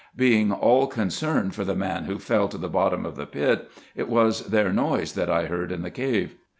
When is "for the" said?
1.53-1.75